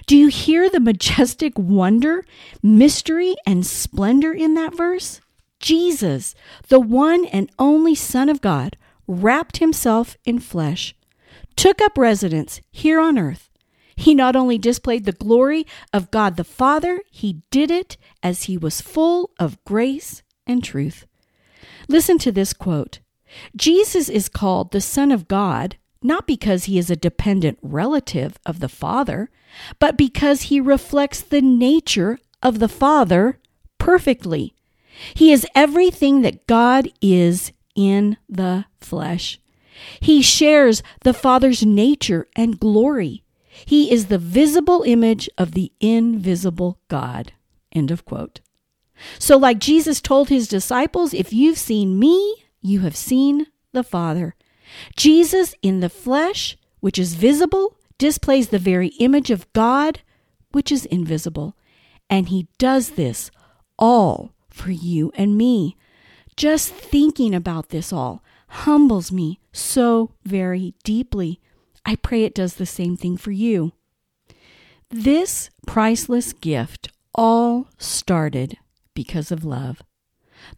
Do 0.05 0.17
you 0.17 0.27
hear 0.27 0.69
the 0.69 0.79
majestic 0.79 1.57
wonder, 1.57 2.25
mystery, 2.61 3.35
and 3.45 3.65
splendor 3.65 4.33
in 4.33 4.53
that 4.55 4.75
verse? 4.75 5.21
Jesus, 5.59 6.35
the 6.67 6.79
one 6.79 7.25
and 7.25 7.49
only 7.57 7.95
Son 7.95 8.29
of 8.29 8.41
God, 8.41 8.77
wrapped 9.07 9.57
himself 9.57 10.17
in 10.25 10.39
flesh, 10.39 10.95
took 11.55 11.81
up 11.81 11.97
residence 11.97 12.61
here 12.71 12.99
on 12.99 13.17
earth. 13.17 13.49
He 13.95 14.13
not 14.13 14.35
only 14.35 14.57
displayed 14.57 15.05
the 15.05 15.13
glory 15.13 15.65
of 15.93 16.11
God 16.11 16.35
the 16.35 16.43
Father, 16.43 17.01
he 17.09 17.41
did 17.49 17.71
it 17.71 17.97
as 18.21 18.43
he 18.43 18.57
was 18.57 18.81
full 18.81 19.31
of 19.39 19.63
grace 19.63 20.21
and 20.45 20.63
truth. 20.63 21.05
Listen 21.87 22.17
to 22.19 22.31
this 22.31 22.53
quote 22.53 22.99
Jesus 23.55 24.09
is 24.09 24.29
called 24.29 24.71
the 24.71 24.81
Son 24.81 25.11
of 25.11 25.27
God 25.27 25.77
not 26.05 26.27
because 26.27 26.65
he 26.65 26.77
is 26.77 26.89
a 26.89 26.95
dependent 26.95 27.57
relative 27.61 28.37
of 28.45 28.59
the 28.59 28.69
Father, 28.69 29.29
but 29.79 29.97
because 29.97 30.43
he 30.43 30.59
reflects 30.59 31.21
the 31.21 31.41
nature 31.41 32.19
of 32.41 32.59
the 32.59 32.69
Father 32.69 33.39
perfectly. 33.77 34.53
He 35.13 35.31
is 35.31 35.47
everything 35.55 36.21
that 36.21 36.47
God 36.47 36.89
is 37.01 37.51
in 37.75 38.17
the 38.29 38.65
flesh. 38.79 39.39
He 39.99 40.21
shares 40.21 40.81
the 41.01 41.13
Father's 41.13 41.65
nature 41.65 42.27
and 42.35 42.59
glory. 42.59 43.23
He 43.65 43.91
is 43.91 44.05
the 44.07 44.17
visible 44.17 44.83
image 44.83 45.29
of 45.37 45.51
the 45.51 45.71
invisible 45.79 46.79
God. 46.87 47.33
End 47.71 47.91
of 47.91 48.05
quote. 48.05 48.39
So, 49.19 49.37
like 49.37 49.59
Jesus 49.59 50.01
told 50.01 50.29
his 50.29 50.47
disciples, 50.47 51.13
if 51.13 51.33
you've 51.33 51.57
seen 51.57 51.99
me, 51.99 52.45
you 52.61 52.81
have 52.81 52.95
seen 52.95 53.47
the 53.73 53.83
Father. 53.83 54.35
Jesus 54.95 55.55
in 55.61 55.79
the 55.79 55.89
flesh, 55.89 56.57
which 56.79 56.99
is 56.99 57.15
visible, 57.15 57.77
displays 57.97 58.49
the 58.49 58.59
very 58.59 58.89
image 58.99 59.31
of 59.31 59.51
God, 59.53 60.01
which 60.51 60.71
is 60.71 60.85
invisible. 60.85 61.55
And 62.09 62.29
he 62.29 62.47
does 62.57 62.91
this 62.91 63.31
all 63.77 64.33
for 64.49 64.71
you 64.71 65.11
and 65.15 65.37
me. 65.37 65.75
Just 66.35 66.73
thinking 66.73 67.33
about 67.33 67.69
this 67.69 67.91
all 67.91 68.23
humbles 68.47 69.11
me 69.11 69.39
so 69.51 70.11
very 70.23 70.73
deeply. 70.83 71.39
I 71.85 71.95
pray 71.95 72.23
it 72.23 72.35
does 72.35 72.55
the 72.55 72.65
same 72.65 72.97
thing 72.97 73.17
for 73.17 73.31
you. 73.31 73.73
This 74.89 75.49
priceless 75.65 76.33
gift 76.33 76.89
all 77.13 77.69
started 77.77 78.57
because 78.93 79.31
of 79.31 79.43
love. 79.45 79.81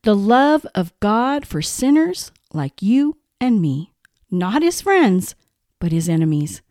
The 0.04 0.16
love 0.16 0.66
of 0.76 0.98
God 1.00 1.48
for 1.48 1.62
sinners 1.62 2.32
like 2.54 2.82
you 2.82 3.18
and 3.40 3.62
me 3.62 3.94
not 4.29 4.62
his 4.62 4.81
friends, 4.81 5.36
but 5.79 5.91
his 5.91 6.10
enemies. 6.10 6.62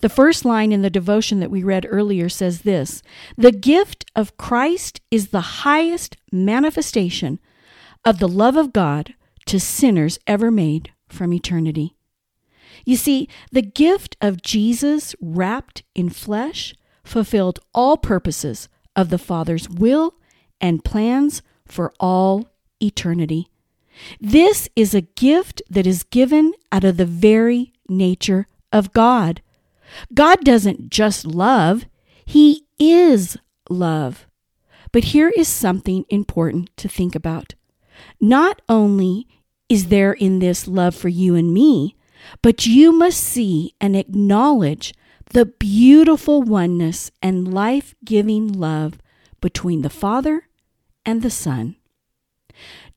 The 0.00 0.08
first 0.08 0.44
line 0.44 0.72
in 0.72 0.82
the 0.82 0.90
devotion 0.90 1.40
that 1.40 1.50
we 1.50 1.62
read 1.62 1.86
earlier 1.88 2.28
says 2.28 2.62
this 2.62 3.02
The 3.36 3.52
gift 3.52 4.10
of 4.16 4.36
Christ 4.36 5.00
is 5.10 5.28
the 5.28 5.40
highest 5.40 6.16
manifestation 6.32 7.38
of 8.04 8.18
the 8.18 8.28
love 8.28 8.56
of 8.56 8.72
God 8.72 9.14
to 9.46 9.60
sinners 9.60 10.18
ever 10.26 10.50
made 10.50 10.92
from 11.08 11.32
eternity. 11.32 11.96
You 12.84 12.96
see, 12.96 13.28
the 13.50 13.62
gift 13.62 14.16
of 14.20 14.42
Jesus 14.42 15.14
wrapped 15.20 15.82
in 15.94 16.10
flesh 16.10 16.74
fulfilled 17.02 17.60
all 17.72 17.96
purposes 17.96 18.68
of 18.96 19.10
the 19.10 19.18
Father's 19.18 19.68
will 19.68 20.14
and 20.60 20.84
plans 20.84 21.42
for 21.66 21.92
all 22.00 22.48
eternity. 22.80 23.48
This 24.20 24.68
is 24.76 24.94
a 24.94 25.00
gift 25.00 25.62
that 25.70 25.86
is 25.86 26.02
given 26.02 26.52
out 26.72 26.84
of 26.84 26.96
the 26.96 27.06
very 27.06 27.72
nature 27.88 28.46
of 28.72 28.92
God. 28.92 29.40
God 30.12 30.40
doesn't 30.44 30.90
just 30.90 31.26
love, 31.26 31.86
He 32.24 32.66
is 32.78 33.36
love. 33.68 34.26
But 34.92 35.04
here 35.04 35.32
is 35.36 35.48
something 35.48 36.04
important 36.08 36.76
to 36.76 36.88
think 36.88 37.14
about. 37.14 37.54
Not 38.20 38.62
only 38.68 39.26
is 39.68 39.88
there 39.88 40.12
in 40.12 40.38
this 40.38 40.68
love 40.68 40.94
for 40.94 41.08
you 41.08 41.34
and 41.34 41.52
me, 41.52 41.96
but 42.42 42.66
you 42.66 42.92
must 42.92 43.20
see 43.20 43.74
and 43.80 43.96
acknowledge 43.96 44.94
the 45.32 45.46
beautiful 45.46 46.42
oneness 46.42 47.10
and 47.22 47.52
life 47.52 47.94
giving 48.04 48.52
love 48.52 48.98
between 49.40 49.82
the 49.82 49.90
Father 49.90 50.48
and 51.04 51.22
the 51.22 51.30
Son. 51.30 51.76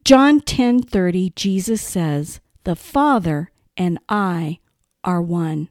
John 0.07 0.39
10:30 0.39 1.33
Jesus 1.35 1.81
says, 1.81 2.39
"The 2.63 2.77
Father 2.77 3.51
and 3.75 3.99
I 4.07 4.59
are 5.03 5.21
one." 5.21 5.67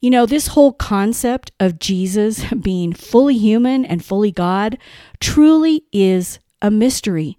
You 0.00 0.10
know, 0.10 0.24
this 0.24 0.54
whole 0.54 0.72
concept 0.72 1.50
of 1.58 1.80
Jesus 1.80 2.44
being 2.62 2.92
fully 2.92 3.36
human 3.36 3.84
and 3.84 4.04
fully 4.04 4.30
God 4.30 4.78
truly 5.18 5.82
is 5.90 6.38
a 6.62 6.70
mystery. 6.70 7.38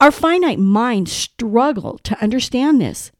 Our 0.00 0.10
finite 0.10 0.58
minds 0.58 1.12
struggle 1.12 2.00
to 2.02 2.20
understand 2.20 2.80
this. 2.80 3.12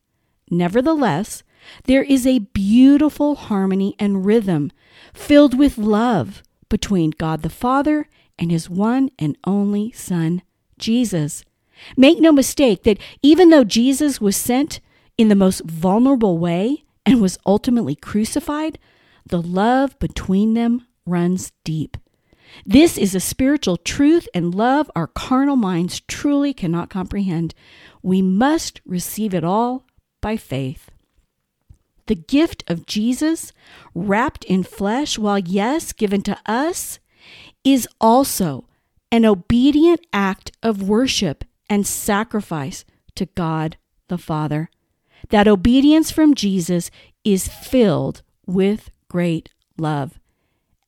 Nevertheless, 0.50 1.44
there 1.84 2.02
is 2.02 2.26
a 2.26 2.40
beautiful 2.40 3.36
harmony 3.36 3.94
and 4.00 4.26
rhythm 4.26 4.72
filled 5.14 5.56
with 5.56 5.78
love 5.78 6.42
between 6.68 7.10
God 7.10 7.42
the 7.42 7.48
Father 7.48 8.08
and 8.36 8.50
his 8.50 8.68
one 8.68 9.10
and 9.16 9.38
only 9.46 9.92
Son, 9.92 10.42
Jesus. 10.76 11.44
Make 11.96 12.20
no 12.20 12.32
mistake 12.32 12.82
that 12.84 12.98
even 13.22 13.50
though 13.50 13.64
Jesus 13.64 14.20
was 14.20 14.36
sent 14.36 14.80
in 15.18 15.28
the 15.28 15.34
most 15.34 15.64
vulnerable 15.64 16.38
way 16.38 16.84
and 17.04 17.20
was 17.20 17.38
ultimately 17.44 17.94
crucified, 17.94 18.78
the 19.26 19.42
love 19.42 19.98
between 19.98 20.54
them 20.54 20.86
runs 21.06 21.52
deep. 21.64 21.96
This 22.66 22.98
is 22.98 23.14
a 23.14 23.20
spiritual 23.20 23.76
truth 23.76 24.28
and 24.34 24.54
love 24.54 24.90
our 24.96 25.06
carnal 25.06 25.56
minds 25.56 26.00
truly 26.00 26.52
cannot 26.52 26.90
comprehend. 26.90 27.54
We 28.02 28.22
must 28.22 28.80
receive 28.84 29.34
it 29.34 29.44
all 29.44 29.86
by 30.20 30.36
faith. 30.36 30.90
The 32.06 32.16
gift 32.16 32.64
of 32.68 32.86
Jesus, 32.86 33.52
wrapped 33.94 34.44
in 34.44 34.64
flesh, 34.64 35.16
while 35.16 35.38
yes, 35.38 35.92
given 35.92 36.22
to 36.22 36.36
us, 36.44 36.98
is 37.62 37.86
also 38.00 38.64
an 39.12 39.24
obedient 39.24 40.00
act 40.12 40.50
of 40.62 40.88
worship 40.88 41.44
and 41.70 41.86
sacrifice 41.86 42.84
to 43.14 43.26
God 43.26 43.78
the 44.08 44.18
Father. 44.18 44.68
That 45.30 45.48
obedience 45.48 46.10
from 46.10 46.34
Jesus 46.34 46.90
is 47.24 47.48
filled 47.48 48.22
with 48.44 48.90
great 49.08 49.50
love. 49.78 50.18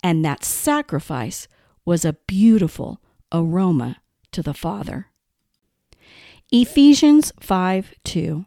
And 0.03 0.25
that 0.25 0.45
sacrifice 0.45 1.47
was 1.85 2.05
a 2.05 2.15
beautiful 2.27 3.01
aroma 3.33 3.99
to 4.33 4.43
the 4.43 4.55
Father. 4.55 5.07
Ephesians 6.51 7.33
5 7.41 7.95
2. 8.05 8.45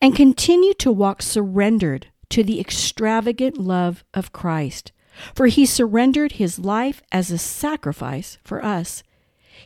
And 0.00 0.14
continue 0.14 0.74
to 0.74 0.92
walk 0.92 1.22
surrendered 1.22 2.08
to 2.30 2.42
the 2.42 2.60
extravagant 2.60 3.58
love 3.58 4.04
of 4.14 4.32
Christ, 4.32 4.92
for 5.34 5.46
he 5.46 5.66
surrendered 5.66 6.32
his 6.32 6.58
life 6.58 7.02
as 7.12 7.30
a 7.30 7.38
sacrifice 7.38 8.38
for 8.44 8.64
us. 8.64 9.02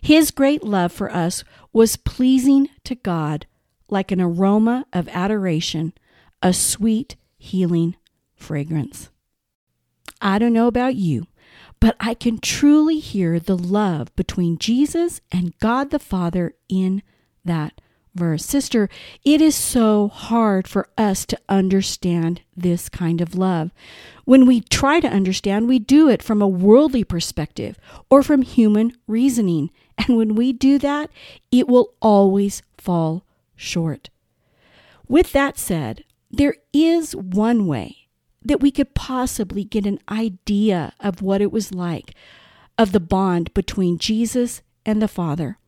His 0.01 0.31
great 0.31 0.63
love 0.63 0.93
for 0.93 1.13
us 1.13 1.45
was 1.73 1.97
pleasing 1.97 2.69
to 2.85 2.95
God, 2.95 3.47
like 3.89 4.11
an 4.11 4.21
aroma 4.21 4.87
of 4.93 5.09
adoration, 5.09 5.93
a 6.43 6.53
sweet, 6.53 7.17
healing 7.37 7.97
fragrance. 8.35 9.11
I 10.21 10.39
don't 10.39 10.53
know 10.53 10.67
about 10.67 10.97
you, 10.97 11.27
but 11.81 11.97
I 12.01 12.15
can 12.15 12.39
truly 12.39 12.99
hear 12.99 13.39
the 13.39 13.57
love 13.57 14.15
between 14.17 14.59
Jesus 14.59 15.21
and 15.31 15.59
God 15.59 15.91
the 15.91 15.99
Father 15.99 16.55
in 16.69 17.03
that 17.45 17.81
verse. 18.15 18.45
Sister, 18.45 18.89
it 19.25 19.41
is 19.41 19.55
so 19.55 20.09
hard 20.09 20.67
for 20.67 20.89
us 20.97 21.25
to 21.27 21.39
understand 21.49 22.43
this 22.57 22.89
kind 22.89 23.21
of 23.21 23.35
love. 23.35 23.71
When 24.25 24.47
we 24.47 24.61
try 24.61 25.01
to 25.01 25.09
understand, 25.09 25.69
we 25.69 25.79
do 25.79 26.09
it 26.09 26.23
from 26.23 26.43
a 26.43 26.49
worldly 26.49 27.05
perspective 27.05 27.79
or 28.11 28.23
from 28.23 28.43
human 28.43 28.93
reasoning. 29.07 29.71
And 29.97 30.17
when 30.17 30.35
we 30.35 30.53
do 30.53 30.79
that, 30.79 31.11
it 31.51 31.69
will 31.69 31.95
always 32.01 32.63
fall 32.77 33.25
short. 33.57 34.11
With 35.09 35.33
that 35.33 35.59
said, 35.59 36.05
there 36.31 36.57
is 36.73 37.17
one 37.17 37.67
way 37.67 38.09
that 38.43 38.61
we 38.61 38.71
could 38.71 38.95
possibly 38.95 39.65
get 39.65 39.87
an 39.87 39.99
idea 40.09 40.93
of 41.01 41.23
what 41.23 41.41
it 41.41 41.51
was 41.51 41.75
like, 41.75 42.15
of 42.77 42.93
the 42.93 43.01
bond 43.01 43.53
between 43.55 43.99
Jesus 43.99 44.63
and 44.87 45.03
the 45.03 45.09
Father. 45.09 45.59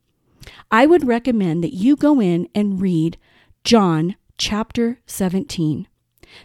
I 0.71 0.87
would 0.87 1.07
recommend 1.07 1.63
that 1.65 1.75
you 1.75 1.97
go 1.97 2.21
in 2.21 2.49
and 2.55 2.81
read 2.81 3.19
John 3.65 4.17
chapter 4.39 5.01
17. 5.07 5.87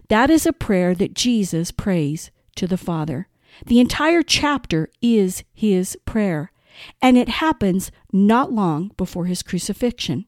That 0.10 0.30
is 0.30 0.46
a 0.46 0.54
prayer 0.54 0.96
that 0.96 1.14
Jesus 1.14 1.72
prays 1.72 2.32
to 2.56 2.68
the 2.68 2.78
Father. 2.78 3.28
The 3.66 3.80
entire 3.80 4.22
chapter 4.22 4.90
is 5.02 5.44
his 5.54 5.98
prayer, 6.06 6.52
and 7.02 7.18
it 7.18 7.30
happens 7.30 7.92
not 8.12 8.52
long 8.52 8.92
before 8.98 9.26
his 9.26 9.44
crucifixion. 9.44 10.26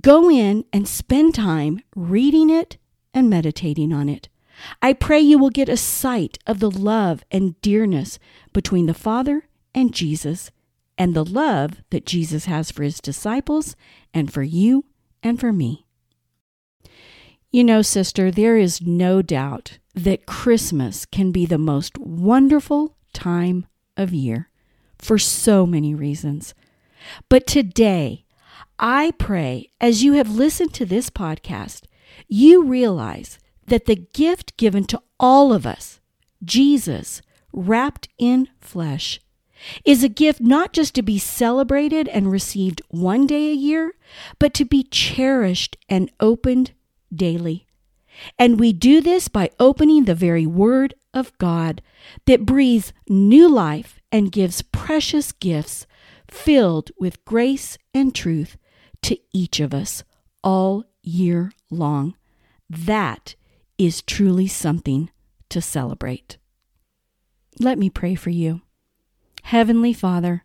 Go 0.00 0.30
in 0.30 0.64
and 0.72 0.86
spend 0.86 1.34
time 1.34 1.80
reading 1.94 2.50
it 2.50 2.76
and 3.14 3.30
meditating 3.30 3.92
on 3.92 4.08
it. 4.08 4.28
I 4.82 4.92
pray 4.92 5.20
you 5.20 5.38
will 5.38 5.50
get 5.50 5.68
a 5.68 5.76
sight 5.76 6.38
of 6.46 6.60
the 6.60 6.70
love 6.70 7.24
and 7.30 7.60
dearness 7.62 8.18
between 8.52 8.86
the 8.86 8.94
Father 8.94 9.48
and 9.74 9.94
Jesus, 9.94 10.50
and 11.00 11.14
the 11.14 11.24
love 11.24 11.82
that 11.88 12.04
Jesus 12.04 12.44
has 12.44 12.70
for 12.70 12.82
his 12.82 13.00
disciples 13.00 13.74
and 14.12 14.30
for 14.30 14.42
you 14.42 14.84
and 15.22 15.40
for 15.40 15.50
me. 15.50 15.86
You 17.50 17.64
know, 17.64 17.80
sister, 17.80 18.30
there 18.30 18.58
is 18.58 18.82
no 18.82 19.22
doubt 19.22 19.78
that 19.94 20.26
Christmas 20.26 21.06
can 21.06 21.32
be 21.32 21.46
the 21.46 21.56
most 21.56 21.96
wonderful 21.96 22.98
time 23.14 23.66
of 23.96 24.12
year 24.12 24.50
for 24.98 25.16
so 25.16 25.64
many 25.64 25.94
reasons. 25.94 26.52
But 27.30 27.46
today, 27.46 28.26
I 28.78 29.12
pray 29.12 29.70
as 29.80 30.04
you 30.04 30.12
have 30.12 30.30
listened 30.30 30.74
to 30.74 30.84
this 30.84 31.08
podcast, 31.08 31.84
you 32.28 32.62
realize 32.62 33.38
that 33.68 33.86
the 33.86 33.96
gift 33.96 34.54
given 34.58 34.84
to 34.84 35.00
all 35.18 35.54
of 35.54 35.64
us, 35.64 35.98
Jesus, 36.44 37.22
wrapped 37.54 38.10
in 38.18 38.48
flesh, 38.60 39.18
is 39.84 40.02
a 40.02 40.08
gift 40.08 40.40
not 40.40 40.72
just 40.72 40.94
to 40.94 41.02
be 41.02 41.18
celebrated 41.18 42.08
and 42.08 42.30
received 42.30 42.82
one 42.88 43.26
day 43.26 43.50
a 43.50 43.54
year, 43.54 43.94
but 44.38 44.54
to 44.54 44.64
be 44.64 44.82
cherished 44.82 45.76
and 45.88 46.10
opened 46.20 46.72
daily. 47.14 47.66
And 48.38 48.58
we 48.58 48.72
do 48.72 49.00
this 49.00 49.28
by 49.28 49.50
opening 49.58 50.04
the 50.04 50.14
very 50.14 50.46
Word 50.46 50.94
of 51.14 51.36
God 51.38 51.82
that 52.26 52.46
breathes 52.46 52.92
new 53.08 53.48
life 53.48 53.98
and 54.12 54.32
gives 54.32 54.62
precious 54.62 55.32
gifts 55.32 55.86
filled 56.28 56.90
with 56.98 57.24
grace 57.24 57.78
and 57.94 58.14
truth 58.14 58.56
to 59.02 59.18
each 59.32 59.60
of 59.60 59.72
us 59.74 60.04
all 60.42 60.84
year 61.02 61.52
long. 61.70 62.14
That 62.68 63.34
is 63.78 64.02
truly 64.02 64.46
something 64.46 65.10
to 65.48 65.60
celebrate. 65.60 66.36
Let 67.58 67.78
me 67.78 67.90
pray 67.90 68.14
for 68.14 68.30
you. 68.30 68.62
Heavenly 69.50 69.92
Father, 69.92 70.44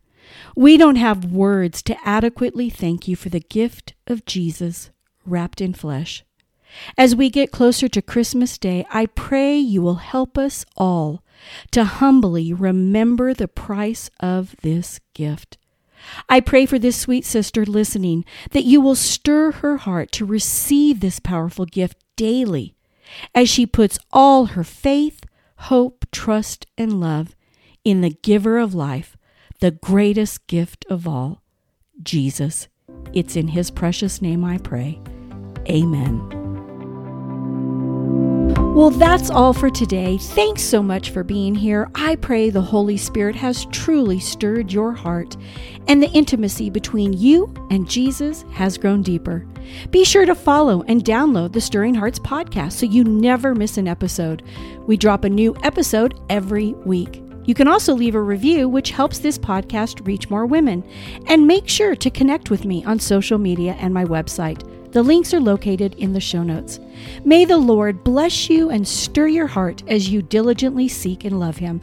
we 0.56 0.78
don't 0.78 0.96
have 0.96 1.32
words 1.32 1.84
to 1.84 1.96
adequately 2.04 2.72
thank 2.72 3.08
you 3.08 3.16
for 3.16 3.30
the 3.30 3.40
gift 3.40 3.94
of 4.08 4.26
Jesus 4.26 4.90
wrapped 5.28 5.62
in 5.62 5.76
flesh. 5.76 6.26
As 6.98 7.16
we 7.16 7.30
get 7.30 7.52
closer 7.52 7.88
to 7.88 8.02
Christmas 8.02 8.58
Day, 8.58 8.84
I 8.90 9.06
pray 9.06 9.60
you 9.60 9.84
will 9.84 10.02
help 10.02 10.40
us 10.40 10.66
all 10.76 11.24
to 11.70 11.84
humbly 11.84 12.52
remember 12.52 13.36
the 13.36 13.48
price 13.48 14.10
of 14.20 14.56
this 14.64 15.00
gift. 15.14 15.60
I 16.28 16.40
pray 16.40 16.66
for 16.66 16.80
this 16.80 16.98
sweet 16.98 17.26
sister 17.26 17.64
listening 17.64 18.26
that 18.54 18.64
you 18.64 18.82
will 18.82 18.96
stir 18.96 19.52
her 19.52 19.78
heart 19.78 20.12
to 20.14 20.26
receive 20.26 21.00
this 21.00 21.20
powerful 21.20 21.68
gift 21.68 22.04
daily 22.16 22.74
as 23.36 23.50
she 23.50 23.68
puts 23.68 24.00
all 24.12 24.46
her 24.48 24.64
faith, 24.64 25.26
hope, 25.58 26.08
trust, 26.12 26.66
and 26.76 27.00
love 27.00 27.36
in 27.86 28.02
the 28.02 28.10
giver 28.10 28.58
of 28.58 28.74
life, 28.74 29.16
the 29.62 29.72
greatest 29.72 30.46
gift 30.48 30.86
of 30.90 31.08
all, 31.08 31.44
Jesus. 32.04 32.68
It's 33.14 33.38
in 33.38 33.48
his 33.48 33.72
precious 33.72 34.22
name 34.22 34.44
I 34.44 34.58
pray. 34.58 35.00
Amen. 35.70 36.42
Well, 38.76 38.90
that's 38.90 39.30
all 39.30 39.54
for 39.54 39.70
today. 39.70 40.18
Thanks 40.18 40.62
so 40.62 40.84
much 40.84 41.12
for 41.12 41.24
being 41.24 41.56
here. 41.56 41.90
I 41.96 42.18
pray 42.18 42.50
the 42.50 42.62
Holy 42.62 42.98
Spirit 42.98 43.36
has 43.38 43.66
truly 43.68 44.20
stirred 44.20 44.74
your 44.74 44.92
heart 44.92 45.38
and 45.88 46.04
the 46.04 46.12
intimacy 46.12 46.70
between 46.70 47.14
you 47.14 47.54
and 47.72 47.90
Jesus 47.90 48.44
has 48.52 48.78
grown 48.78 49.02
deeper. 49.02 49.48
Be 49.92 50.04
sure 50.04 50.26
to 50.26 50.36
follow 50.36 50.84
and 50.90 51.06
download 51.06 51.54
the 51.54 51.62
Stirring 51.62 51.96
Hearts 51.96 52.20
podcast 52.20 52.74
so 52.74 52.86
you 52.86 53.06
never 53.06 53.56
miss 53.56 53.78
an 53.78 53.88
episode. 53.88 54.44
We 54.88 54.98
drop 54.98 55.24
a 55.24 55.30
new 55.30 55.56
episode 55.64 56.20
every 56.30 56.74
week. 56.86 57.25
You 57.46 57.54
can 57.54 57.68
also 57.68 57.94
leave 57.94 58.16
a 58.16 58.22
review, 58.22 58.68
which 58.68 58.92
helps 58.92 59.20
this 59.20 59.38
podcast 59.38 60.06
reach 60.06 60.30
more 60.30 60.46
women. 60.46 60.84
And 61.28 61.48
make 61.48 61.68
sure 61.68 61.96
to 61.96 62.10
connect 62.10 62.50
with 62.50 62.66
me 62.66 62.84
on 62.86 63.00
social 63.00 63.38
media 63.38 63.76
and 63.80 63.94
my 63.94 64.06
website 64.06 64.64
The 64.92 65.04
links 65.04 65.34
are 65.34 65.42
located 65.42 65.96
in 65.96 66.14
the 66.14 66.22
show 66.22 66.42
notes. 66.42 66.80
May 67.26 67.46
the 67.46 67.58
Lord 67.58 68.04
bless 68.04 68.50
you 68.50 68.70
and 68.70 68.88
stir 68.88 69.28
your 69.28 69.48
heart 69.48 69.84
as 69.88 70.10
you 70.10 70.22
diligently 70.22 70.88
seek 70.88 71.26
and 71.26 71.40
love 71.40 71.58
Him. 71.58 71.82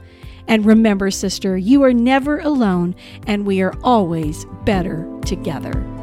And 0.48 0.64
remember, 0.64 1.10
sister, 1.10 1.56
you 1.56 1.82
are 1.84 1.92
never 1.92 2.40
alone, 2.40 2.94
and 3.26 3.46
we 3.46 3.62
are 3.62 3.74
always 3.82 4.46
better 4.64 5.06
together. 5.24 6.01